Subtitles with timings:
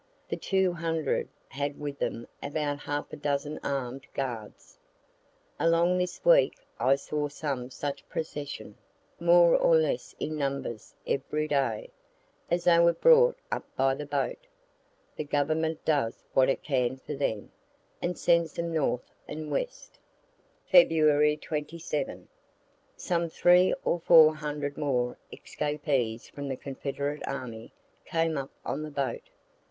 [0.29, 4.79] The two hundred had with them about half a dozen arm'd guards.
[5.59, 8.79] Along this week I saw some such procession,
[9.19, 11.91] more or less in numbers, every day,
[12.49, 14.47] as they were brought up by the boat.
[15.17, 17.51] The government does what it can for them,
[18.01, 19.99] and sends them north and west.
[20.73, 21.39] Feb.
[21.43, 22.27] 27.
[22.97, 27.71] Some three or four hundred more escapees from the confederate army
[28.03, 29.29] came up on the boat.